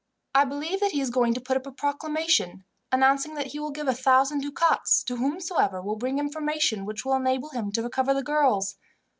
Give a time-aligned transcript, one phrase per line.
[0.33, 3.69] I believe that he is going to put up a proclamation, announcing that he will
[3.69, 8.15] give a thousand ducats to whomsoever will bring information which will enable him to recover
[8.15, 8.77] the girls.